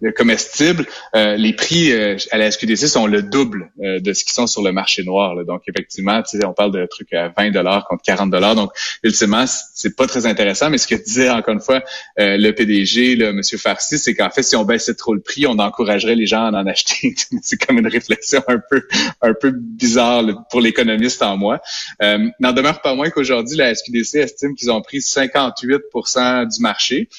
le, 0.01 0.11
comestible, 0.11 0.85
les 1.13 1.53
prix 1.53 1.93
à 2.31 2.37
la 2.37 2.51
SQDC 2.51 2.87
sont 2.87 3.07
le 3.07 3.21
double 3.21 3.71
de 3.77 4.13
ce 4.13 4.23
qui 4.23 4.33
sont 4.33 4.47
sur 4.47 4.61
le 4.61 4.71
marché 4.71 5.03
noir. 5.03 5.35
Là. 5.35 5.43
Donc, 5.43 5.63
effectivement, 5.67 6.21
on 6.45 6.53
parle 6.53 6.71
de 6.71 6.85
trucs 6.85 7.13
à 7.13 7.29
20 7.29 7.51
dollars 7.51 7.85
contre 7.87 8.03
40 8.03 8.29
dollars. 8.29 8.55
Donc, 8.55 8.71
ultimement, 9.03 9.45
c'est 9.47 9.95
pas 9.95 10.07
très 10.07 10.25
intéressant. 10.25 10.69
Mais 10.69 10.77
ce 10.77 10.87
que 10.87 10.95
disait 10.95 11.29
encore 11.29 11.53
une 11.53 11.61
fois 11.61 11.83
le 12.17 12.51
PDG, 12.51 13.15
là, 13.15 13.29
M. 13.29 13.41
Farsi, 13.57 13.97
c'est 13.97 14.13
qu'en 14.13 14.29
fait, 14.29 14.43
si 14.43 14.55
on 14.55 14.65
baissait 14.65 14.95
trop 14.95 15.13
le 15.13 15.21
prix, 15.21 15.45
on 15.47 15.59
encouragerait 15.59 16.15
les 16.15 16.25
gens 16.25 16.38
c'est 17.41 17.65
comme 17.65 17.77
une 17.77 17.87
réflexion 17.87 18.41
un 19.21 19.33
peu 19.33 19.51
bizarre 19.51 20.23
pour 20.49 20.61
l'économiste 20.61 21.21
en 21.21 21.37
moi. 21.37 21.61
Euh, 22.01 22.29
N'en 22.39 22.53
demeure 22.53 22.81
pas 22.81 22.95
moins 22.95 23.09
qu'aujourd'hui, 23.09 23.57
la 23.57 23.73
SQDC 23.73 24.15
estime 24.15 24.55
qu'ils 24.55 24.71
ont 24.71 24.81
pris 24.81 24.99
58% 24.99 26.55
du 26.55 26.61
marché. 26.61 27.09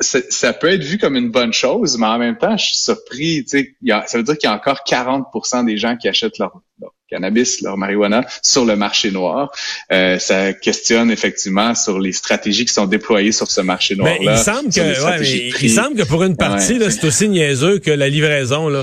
Ça, 0.00 0.52
peut 0.52 0.68
être 0.68 0.82
vu 0.82 0.98
comme 0.98 1.16
une 1.16 1.30
bonne 1.30 1.52
chose, 1.52 1.96
mais 1.96 2.06
en 2.06 2.18
même 2.18 2.36
temps, 2.36 2.56
je 2.56 2.66
suis 2.66 2.76
surpris. 2.76 3.46
Ça 3.46 4.18
veut 4.18 4.24
dire 4.24 4.36
qu'il 4.36 4.48
y 4.48 4.52
a 4.52 4.56
encore 4.56 4.80
40% 4.86 5.64
des 5.64 5.76
gens 5.76 5.96
qui 5.96 6.08
achètent 6.08 6.38
leur, 6.38 6.60
cannabis, 7.08 7.62
leur 7.62 7.76
marijuana 7.76 8.26
sur 8.42 8.64
le 8.64 8.76
marché 8.76 9.10
noir. 9.10 9.50
Euh, 9.92 10.18
ça 10.18 10.52
questionne 10.52 11.10
effectivement 11.10 11.74
sur 11.74 12.00
les 12.00 12.12
stratégies 12.12 12.64
qui 12.64 12.72
sont 12.72 12.86
déployées 12.86 13.32
sur 13.32 13.50
ce 13.50 13.60
marché 13.60 13.94
noir-là. 13.94 14.32
il 14.32 14.38
semble 14.38 14.70
que, 14.70 15.62
il 15.64 15.70
semble 15.70 15.96
que 15.96 16.06
pour 16.06 16.24
une 16.24 16.36
partie, 16.36 16.78
c'est 16.90 17.04
aussi 17.04 17.28
niaiseux 17.28 17.78
que 17.78 17.90
la 17.90 18.08
livraison. 18.08 18.68
Là 18.68 18.82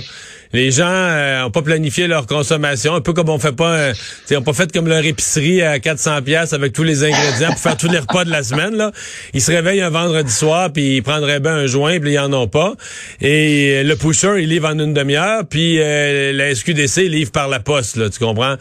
les 0.54 0.70
gens 0.70 0.86
euh, 0.88 1.46
ont 1.46 1.52
pas 1.52 1.64
planifié 1.64 2.08
leur 2.08 2.28
consommation, 2.28 2.94
un 2.94 3.02
peu 3.02 3.14
comme 3.14 3.30
on 3.30 3.40
fait 3.40 3.56
pas, 3.56 3.74
euh, 3.74 3.94
ils 4.30 4.38
ont 4.38 4.44
pas 4.44 4.54
fait 4.54 4.72
comme 4.72 4.88
leur 4.88 5.04
épicerie 5.04 5.64
à 5.64 5.80
400 5.80 6.22
pièces 6.22 6.54
avec 6.54 6.74
tous 6.74 6.84
les 6.84 7.04
ingrédients 7.04 7.50
pour 7.50 7.60
faire 7.60 7.78
tous 7.78 7.90
les 7.90 8.00
repas 8.00 8.24
de 8.24 8.30
la 8.30 8.44
semaine 8.44 8.76
là. 8.76 8.92
Ils 9.34 9.42
se 9.42 9.52
réveillent 9.52 9.82
un 9.82 9.90
vendredi 9.90 10.32
soir 10.32 10.72
puis 10.72 10.98
ils 10.98 11.04
prendraient 11.04 11.40
bien 11.40 11.56
un 11.56 11.66
joint 11.66 12.00
puis 12.00 12.14
ils 12.14 12.20
en 12.20 12.32
ont 12.34 12.48
pas. 12.48 12.76
Et 13.20 13.80
euh, 13.80 13.84
le 13.84 13.96
pusher 13.96 14.36
il 14.40 14.50
livre 14.50 14.70
en 14.70 14.78
une 14.78 14.94
demi-heure 14.94 15.44
puis 15.50 15.78
la 15.78 16.54
SQDC 16.54 17.10
livre 17.10 17.32
par 17.32 17.48
la 17.48 17.60
poste 17.60 17.98
là, 17.98 18.10
tu 18.10 18.20
comprends? 18.20 18.56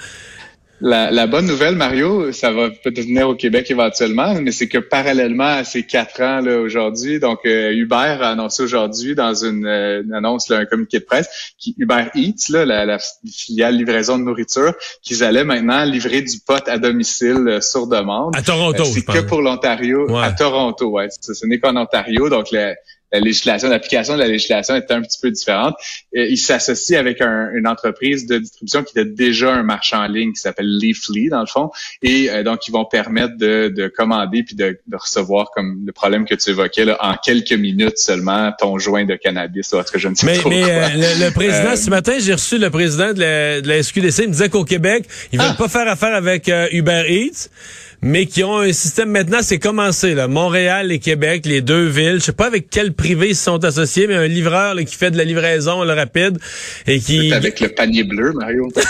La, 0.85 1.27
bonne 1.29 1.47
nouvelle, 1.47 1.77
Mario, 1.77 2.33
ça 2.33 2.51
va 2.51 2.69
peut-être 2.71 3.07
venir 3.07 3.29
au 3.29 3.37
Québec 3.37 3.71
éventuellement, 3.71 4.35
mais 4.41 4.51
c'est 4.51 4.69
que 4.69 4.79
parallèlement 4.79 5.45
à 5.45 5.65
ces 5.65 5.85
quatre 5.85 6.21
ans 6.21 6.41
là 6.41 6.59
aujourd'hui, 6.59 7.21
donc 7.21 7.39
euh, 7.47 7.71
Uber 7.71 8.19
a 8.21 8.31
annoncé 8.31 8.65
aujourd'hui 8.65 9.15
dans 9.15 9.33
une, 9.33 9.65
euh, 9.65 10.03
annonce, 10.13 10.49
là, 10.49 10.59
un 10.59 10.65
communiqué 10.65 10.99
de 10.99 11.05
presse, 11.05 11.55
qui 11.57 11.77
Uber 11.79 12.07
Eats, 12.17 12.51
là, 12.51 12.65
la, 12.65 12.99
filiale 13.33 13.77
livraison 13.77 14.19
de 14.19 14.25
nourriture, 14.25 14.75
qu'ils 15.03 15.23
allaient 15.23 15.45
maintenant 15.45 15.85
livrer 15.85 16.21
du 16.21 16.39
pot 16.45 16.67
à 16.67 16.79
domicile 16.79 17.47
euh, 17.47 17.61
sur 17.61 17.87
demande. 17.87 18.35
À 18.37 18.43
Toronto, 18.43 18.85
C'est 18.85 19.05
que 19.05 19.21
pour 19.21 19.41
l'Ontario, 19.41 20.17
à 20.17 20.33
Toronto, 20.33 20.91
ouais. 20.91 21.09
Ce, 21.21 21.47
n'est 21.47 21.61
qu'en 21.61 21.77
Ontario, 21.77 22.29
donc 22.29 22.51
la 22.51 22.75
législation, 23.21 23.69
l'application 23.69 24.15
de 24.15 24.19
la 24.19 24.29
législation 24.29 24.75
est 24.75 24.91
un 24.91 25.03
petit 25.03 25.19
peu 25.21 25.31
différente. 25.31 25.75
il 26.13 26.39
s'associe 26.39 26.99
avec 26.99 27.21
une 27.21 27.67
entreprise 27.67 28.27
de 28.27 28.39
distribution 28.39 28.83
qui 28.83 28.99
a 28.99 29.05
déjà 29.05 29.53
un 29.53 29.63
marché 29.63 29.97
en 29.97 30.07
ligne 30.07 30.33
qui 30.33 30.41
s'appelle 30.41 30.67
Leafly, 30.79 31.29
dans 31.29 31.41
le 31.41 31.47
fond. 31.47 31.71
Et 32.03 32.29
donc, 32.45 32.67
ils 32.69 32.73
vont 32.73 32.85
permettre 32.85 33.37
de, 33.37 33.93
commander 33.97 34.43
puis 34.43 34.57
de, 34.57 34.79
recevoir, 34.93 35.51
comme 35.55 35.83
le 35.87 35.93
problème 35.93 36.25
que 36.25 36.35
tu 36.35 36.51
évoquais, 36.51 36.85
là, 36.85 36.99
en 37.01 37.17
quelques 37.17 37.53
minutes 37.53 37.99
seulement, 37.99 38.53
ton 38.59 38.79
joint 38.79 39.05
de 39.05 39.17
cannabis. 39.17 39.73
Ou, 39.73 39.83
que 39.83 39.99
je 39.99 40.09
ne 40.09 40.15
sais 40.15 40.27
mais, 40.27 40.39
trop 40.39 40.49
mais 40.49 40.63
le, 40.63 41.31
président, 41.31 41.77
ce 41.77 41.91
matin, 41.91 42.15
j'ai 42.19 42.33
reçu 42.33 42.59
le 42.59 42.71
président 42.71 43.13
de 43.13 43.21
la, 43.21 43.61
de 43.61 43.69
la 43.69 43.83
SQDC, 43.83 44.19
il 44.23 44.29
me 44.29 44.33
disait 44.33 44.49
qu'au 44.49 44.65
Québec, 44.65 45.07
ils 45.33 45.39
veulent 45.39 45.49
ah! 45.51 45.57
pas 45.59 45.69
faire 45.69 45.89
affaire 45.89 46.15
avec 46.15 46.51
Uber 46.73 47.05
Eats 47.09 47.49
mais 48.03 48.27
qui 48.27 48.43
ont 48.43 48.59
un 48.59 48.73
système 48.73 49.11
maintenant, 49.11 49.39
c'est 49.43 49.59
commencé 49.59 50.15
là, 50.15 50.27
Montréal 50.27 50.91
et 50.91 50.99
Québec, 50.99 51.47
les 51.47 51.61
deux 51.61 51.87
villes. 51.87 52.17
Je 52.19 52.25
sais 52.25 52.33
pas 52.33 52.47
avec 52.47 52.69
quel 52.69 52.93
privé 52.93 53.29
ils 53.31 53.37
sont 53.37 53.65
associés, 53.65 54.07
mais 54.09 54.17
un 54.17 54.27
livreur 54.27 54.77
qui 54.77 54.97
fait 54.97 55.11
de 55.11 55.17
la 55.17 55.25
livraison 55.25 55.85
le 55.85 55.93
rapide 55.93 56.39
et 56.87 56.99
qui 56.99 57.33
avec 57.33 57.61
le 57.61 57.69
panier 57.69 58.05
bleu, 58.05 58.33
Mario. 58.33 58.69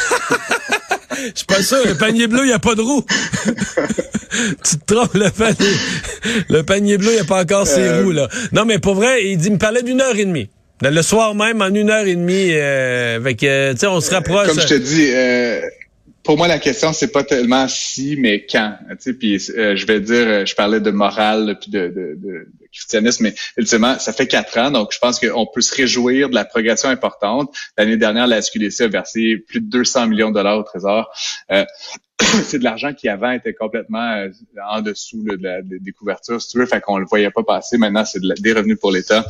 Je 1.14 1.32
suis 1.34 1.46
pas 1.46 1.62
sûr, 1.62 1.86
le 1.86 1.94
panier 1.94 2.26
bleu, 2.26 2.40
il 2.42 2.48
n'y 2.48 2.52
a 2.52 2.58
pas 2.58 2.74
de 2.74 2.80
roue. 2.80 3.04
tu 4.64 4.78
te 4.78 4.94
trompes, 4.94 5.14
le 5.14 5.30
panier, 5.30 5.76
le 6.48 6.62
panier 6.62 6.98
bleu, 6.98 7.10
il 7.10 7.14
n'y 7.14 7.20
a 7.20 7.24
pas 7.24 7.42
encore 7.42 7.66
ses 7.66 7.82
euh. 7.82 8.02
roues, 8.02 8.12
là. 8.12 8.28
Non, 8.52 8.64
mais 8.64 8.78
pour 8.78 8.94
vrai, 8.94 9.26
il, 9.26 9.36
dit, 9.36 9.48
il 9.48 9.52
me 9.52 9.58
parlait 9.58 9.82
d'une 9.82 10.00
heure 10.00 10.16
et 10.16 10.24
demie. 10.24 10.48
Le 10.80 11.02
soir 11.02 11.34
même, 11.34 11.62
en 11.62 11.72
une 11.72 11.90
heure 11.90 12.06
et 12.06 12.16
demie, 12.16 12.48
euh, 12.52 13.16
avec, 13.16 13.44
euh, 13.44 13.72
tu 13.72 13.80
sais, 13.80 13.86
on 13.86 14.00
se 14.00 14.10
rapproche. 14.10 14.48
Comme 14.48 14.60
je 14.60 14.66
te 14.66 14.74
dis, 14.74 15.10
euh, 15.12 15.60
pour 16.22 16.36
moi, 16.36 16.46
la 16.46 16.58
question, 16.58 16.92
c'est 16.92 17.10
pas 17.10 17.24
tellement 17.24 17.66
si, 17.68 18.16
mais 18.16 18.46
quand. 18.46 18.76
Puis 19.18 19.42
euh, 19.56 19.74
je 19.74 19.86
vais 19.86 20.00
dire, 20.00 20.26
euh, 20.28 20.46
je 20.46 20.54
parlais 20.54 20.80
de 20.80 20.90
morale 20.90 21.58
puis 21.60 21.70
de, 21.70 21.88
de, 21.88 22.16
de, 22.16 22.48
christianisme, 22.72 23.24
mais 23.24 23.34
ultimement, 23.56 23.98
ça 23.98 24.12
fait 24.12 24.26
quatre 24.26 24.56
ans, 24.56 24.70
donc 24.70 24.92
je 24.92 24.98
pense 24.98 25.20
qu'on 25.20 25.46
peut 25.46 25.60
se 25.60 25.74
réjouir 25.74 26.30
de 26.30 26.34
la 26.34 26.44
progression 26.44 26.88
importante. 26.88 27.54
L'année 27.76 27.96
dernière, 27.96 28.26
la 28.26 28.40
SQDC 28.40 28.82
a 28.82 28.88
versé 28.88 29.36
plus 29.36 29.60
de 29.60 29.66
200 29.66 30.06
millions 30.06 30.30
de 30.30 30.34
dollars 30.34 30.58
au 30.58 30.62
Trésor. 30.62 31.12
Euh, 31.50 31.64
c'est 32.44 32.58
de 32.58 32.64
l'argent 32.64 32.94
qui 32.94 33.08
avant 33.08 33.32
était 33.32 33.52
complètement 33.52 34.26
en 34.70 34.80
dessous 34.80 35.22
de 35.24 35.36
la, 35.42 35.60
des 35.62 35.92
couvertures, 35.92 36.40
si 36.40 36.48
tu 36.48 36.58
veux, 36.58 36.66
fait 36.66 36.80
qu'on 36.80 36.98
le 36.98 37.06
voyait 37.06 37.30
pas 37.30 37.42
passer. 37.42 37.78
Maintenant, 37.78 38.04
c'est 38.04 38.20
des 38.22 38.52
revenus 38.52 38.78
pour 38.80 38.92
l'État. 38.92 39.26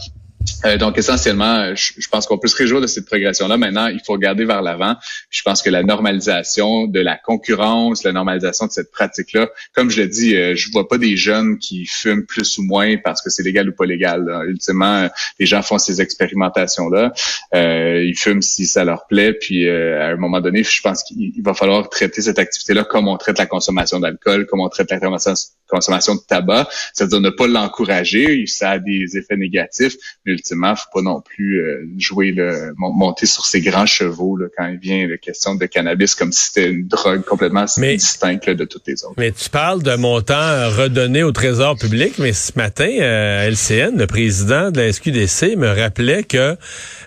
Euh, 0.64 0.76
donc 0.76 0.98
essentiellement, 0.98 1.56
euh, 1.56 1.74
je, 1.74 2.08
pense 2.08 2.26
qu'on 2.26 2.38
peut 2.38 2.48
se 2.48 2.56
réjouir 2.56 2.80
de 2.80 2.86
cette 2.86 3.06
progression-là. 3.06 3.56
Maintenant, 3.56 3.88
il 3.88 4.00
faut 4.04 4.12
regarder 4.12 4.44
vers 4.44 4.62
l'avant. 4.62 4.94
Je 5.30 5.42
pense 5.42 5.62
que 5.62 5.70
la 5.70 5.82
normalisation 5.82 6.86
de 6.86 7.00
la 7.00 7.16
concurrence, 7.16 8.04
la 8.04 8.12
normalisation 8.12 8.66
de 8.66 8.72
cette 8.72 8.90
pratique-là, 8.90 9.50
comme 9.74 9.90
je 9.90 10.02
l'ai 10.02 10.08
dit, 10.08 10.36
euh, 10.36 10.54
je 10.54 10.70
vois 10.70 10.88
pas 10.88 10.98
des 10.98 11.16
jeunes 11.16 11.58
qui 11.58 11.86
fument 11.86 12.24
plus 12.24 12.58
ou 12.58 12.62
moins 12.62 12.96
parce 12.98 13.22
que 13.22 13.30
c'est 13.30 13.42
légal 13.42 13.68
ou 13.68 13.72
pas 13.72 13.86
légal. 13.86 14.44
Ultimement, 14.46 15.08
les 15.38 15.46
gens 15.46 15.62
font 15.62 15.78
ces 15.78 16.00
expérimentations-là. 16.00 17.12
ils 17.54 18.16
fument 18.16 18.42
si 18.42 18.66
ça 18.66 18.84
leur 18.84 19.06
plaît. 19.06 19.32
Puis 19.32 19.68
à 19.68 20.08
un 20.08 20.16
moment 20.16 20.40
donné, 20.40 20.62
je 20.62 20.80
pense 20.80 21.02
qu'il 21.02 21.42
va 21.42 21.54
falloir 21.54 21.88
traiter 21.88 22.22
cette 22.22 22.38
activité-là 22.38 22.84
comme 22.84 23.08
on 23.08 23.16
traite 23.16 23.38
la 23.38 23.46
consommation 23.46 24.00
d'alcool, 24.00 24.46
comme 24.46 24.60
on 24.60 24.68
traite 24.68 24.90
la 24.90 25.00
consommation 25.00 25.34
de 25.70 26.26
tabac. 26.26 26.68
C'est-à-dire 26.92 27.20
ne 27.20 27.30
pas 27.30 27.46
l'encourager. 27.46 28.44
Ça 28.46 28.70
a 28.72 28.78
des 28.78 29.16
effets 29.16 29.36
négatifs. 29.36 29.94
Mais 30.24 30.32
ultimement, 30.32 30.74
faut 30.76 30.90
pas 30.92 31.02
non 31.02 31.20
plus 31.20 31.60
euh, 31.60 31.86
jouer 31.98 32.32
le 32.32 32.72
monter 32.76 33.26
sur 33.26 33.46
ses 33.46 33.60
grands 33.60 33.86
chevaux 33.86 34.36
là, 34.36 34.46
quand 34.56 34.66
il 34.66 34.78
vient 34.78 35.06
la 35.06 35.16
question 35.16 35.54
de 35.54 35.66
cannabis 35.66 36.14
comme 36.14 36.32
si 36.32 36.46
c'était 36.46 36.70
une 36.70 36.86
drogue 36.86 37.24
complètement 37.24 37.64
distincte 37.64 38.50
de 38.50 38.64
toutes 38.64 38.86
les 38.86 39.04
autres. 39.04 39.14
Mais 39.16 39.32
tu 39.32 39.48
parles 39.50 39.82
de 39.82 39.94
montant 39.96 40.70
redonné 40.70 41.22
au 41.22 41.32
Trésor 41.32 41.76
public, 41.76 42.14
mais 42.18 42.32
ce 42.32 42.52
matin, 42.56 42.90
euh, 43.00 43.48
LCN, 43.50 43.98
le 43.98 44.06
président 44.06 44.70
de 44.70 44.80
la 44.80 44.92
SQDC, 44.92 45.56
me 45.56 45.68
rappelait 45.68 46.24
que 46.24 46.56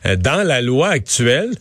euh, 0.06 0.16
dans 0.16 0.46
la 0.46 0.62
loi 0.62 0.90
actuelle, 0.90 1.52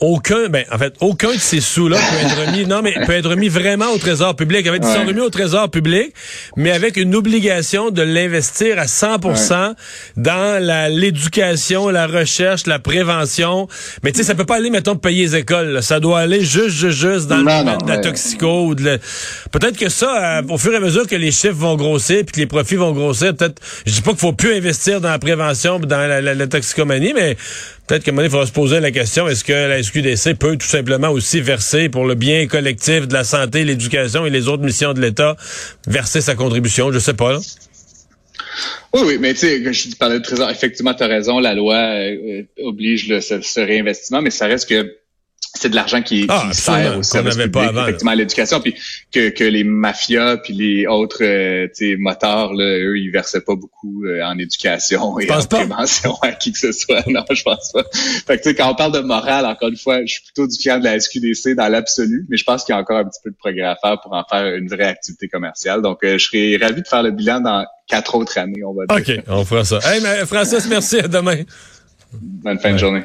aucun, 0.00 0.48
ben, 0.48 0.64
en 0.72 0.78
fait, 0.78 0.94
aucun 1.00 1.32
de 1.32 1.38
ces 1.38 1.60
sous-là 1.60 1.96
peut 1.96 2.26
être 2.26 2.46
remis, 2.46 2.66
non, 2.66 2.82
mais 2.82 2.94
peut 3.06 3.12
être 3.12 3.30
remis 3.30 3.48
vraiment 3.48 3.90
au 3.92 3.98
trésor 3.98 4.34
public. 4.36 4.66
En 4.68 4.72
fait, 4.72 4.78
ils 4.78 4.94
sont 4.94 5.06
remis 5.06 5.20
au 5.20 5.30
trésor 5.30 5.70
public, 5.70 6.12
mais 6.56 6.72
avec 6.72 6.96
une 6.96 7.14
obligation 7.14 7.90
de 7.90 8.02
l'investir 8.02 8.78
à 8.78 8.86
100% 8.86 9.74
dans 10.16 10.62
la, 10.62 10.88
l'éducation, 10.88 11.88
la 11.88 12.06
recherche, 12.06 12.66
la 12.66 12.78
prévention. 12.78 13.68
Mais 14.02 14.12
tu 14.12 14.18
sais, 14.18 14.24
ça 14.24 14.34
peut 14.34 14.44
pas 14.44 14.56
aller, 14.56 14.70
mettons, 14.70 14.96
payer 14.96 15.22
les 15.22 15.36
écoles. 15.36 15.82
Ça 15.82 16.00
doit 16.00 16.20
aller 16.20 16.40
juste, 16.40 16.70
juste, 16.70 16.98
juste 16.98 17.26
dans 17.26 17.36
le 17.38 17.44
domaine 17.44 17.78
de 17.78 17.88
la 17.88 17.98
toxico 17.98 18.66
ou 18.66 18.74
de 18.74 18.98
Peut-être 19.52 19.76
que 19.76 19.88
ça, 19.88 20.38
euh, 20.38 20.42
au 20.48 20.58
fur 20.58 20.72
et 20.72 20.76
à 20.76 20.80
mesure 20.80 21.06
que 21.06 21.16
les 21.16 21.30
chiffres 21.30 21.54
vont 21.54 21.76
grossir 21.76 22.18
puis 22.24 22.32
que 22.34 22.40
les 22.40 22.46
profits 22.46 22.76
vont 22.76 22.92
grossir, 22.92 23.34
peut-être, 23.34 23.60
je 23.86 23.92
dis 23.92 24.02
pas 24.02 24.10
qu'il 24.10 24.20
faut 24.20 24.32
plus 24.32 24.54
investir 24.54 25.00
dans 25.00 25.10
la 25.10 25.18
prévention 25.18 25.78
dans 25.78 26.08
la, 26.08 26.20
la 26.20 26.46
toxicomanie, 26.46 27.12
mais 27.14 27.36
Peut-être 27.86 28.06
donné, 28.06 28.24
il 28.24 28.30
faudra 28.30 28.46
se 28.46 28.52
poser 28.52 28.80
la 28.80 28.90
question, 28.90 29.28
est-ce 29.28 29.44
que 29.44 29.52
la 29.52 29.82
SQDC 29.82 30.38
peut 30.38 30.56
tout 30.56 30.66
simplement 30.66 31.10
aussi 31.10 31.42
verser 31.42 31.90
pour 31.90 32.06
le 32.06 32.14
bien 32.14 32.46
collectif 32.46 33.06
de 33.06 33.12
la 33.12 33.24
santé, 33.24 33.62
l'éducation 33.64 34.24
et 34.24 34.30
les 34.30 34.48
autres 34.48 34.62
missions 34.62 34.94
de 34.94 35.02
l'État, 35.02 35.36
verser 35.86 36.22
sa 36.22 36.34
contribution? 36.34 36.92
Je 36.92 36.98
sais 36.98 37.12
pas. 37.12 37.38
Oui, 38.94 39.02
oui, 39.04 39.16
mais 39.20 39.34
tu 39.34 39.40
sais, 39.40 39.72
je 39.72 39.96
parlais 39.96 40.18
de 40.18 40.24
trésor, 40.24 40.48
effectivement, 40.48 40.94
tu 40.94 41.02
as 41.02 41.08
raison, 41.08 41.40
la 41.40 41.54
loi 41.54 41.76
euh, 41.76 42.42
oblige 42.62 43.08
le, 43.08 43.20
ce, 43.20 43.60
réinvestissement, 43.60 44.22
mais 44.22 44.30
ça 44.30 44.46
reste 44.46 44.68
que 44.68 44.96
c'est 45.54 45.68
de 45.68 45.76
l'argent 45.76 46.02
qui, 46.02 46.26
ah, 46.28 46.48
sert 46.52 46.98
au 46.98 47.02
service 47.02 47.36
public, 47.36 47.52
pas 47.52 47.82
effectivement, 47.82 48.10
à 48.10 48.16
l'éducation, 48.16 48.60
puis 48.60 48.74
que, 49.12 49.28
que 49.30 49.44
les 49.44 49.62
mafias 49.62 50.36
puis 50.38 50.52
les 50.52 50.86
autres 50.86 51.22
euh, 51.22 51.68
moteurs, 51.98 52.52
là, 52.54 52.64
eux, 52.64 52.98
ils 52.98 53.10
versaient 53.10 53.40
pas 53.40 53.54
beaucoup 53.54 54.04
euh, 54.04 54.22
en 54.24 54.36
éducation 54.38 55.18
et 55.20 55.30
en 55.30 55.40
prévention 55.44 56.16
à 56.22 56.32
qui 56.32 56.52
que 56.52 56.58
ce 56.58 56.72
soit. 56.72 57.02
Non, 57.14 57.24
je 57.30 57.42
pense 57.44 57.70
pas. 57.72 57.84
Fait 58.26 58.38
que, 58.38 58.42
tu 58.42 58.48
sais, 58.48 58.54
quand 58.56 58.72
on 58.72 58.74
parle 58.74 58.92
de 58.92 58.98
morale, 58.98 59.46
encore 59.46 59.68
une 59.68 59.76
fois, 59.76 60.00
je 60.04 60.14
suis 60.14 60.22
plutôt 60.24 60.48
du 60.48 60.56
camp 60.58 60.80
de 60.80 60.84
la 60.84 60.98
SQDC 60.98 61.54
dans 61.54 61.68
l'absolu, 61.68 62.26
mais 62.28 62.36
je 62.36 62.42
pense 62.42 62.64
qu'il 62.64 62.74
y 62.74 62.78
a 62.78 62.80
encore 62.80 62.98
un 62.98 63.04
petit 63.04 63.20
peu 63.22 63.30
de 63.30 63.36
progrès 63.36 63.62
à 63.62 63.76
faire 63.80 64.00
pour 64.00 64.12
en 64.14 64.24
faire 64.24 64.54
une 64.56 64.66
vraie 64.66 64.86
activité 64.86 65.28
commerciale. 65.28 65.80
Donc, 65.82 66.02
euh, 66.02 66.18
je 66.18 66.26
serais 66.26 66.56
ravi 66.60 66.82
de 66.82 66.88
faire 66.88 67.04
le 67.04 67.12
bilan 67.12 67.40
dans 67.40 67.64
quatre 67.86 68.16
autres 68.16 68.36
années, 68.38 68.64
on 68.64 68.74
va 68.74 68.86
dire. 68.86 69.16
OK, 69.16 69.24
on 69.28 69.44
fera 69.44 69.64
ça. 69.64 69.78
Hey, 69.84 70.00
mais 70.02 70.26
Francis, 70.26 70.66
merci. 70.68 70.98
À 70.98 71.08
demain. 71.08 71.42
Bonne 72.20 72.58
fin 72.58 72.72
de 72.72 72.78
journée. 72.78 73.02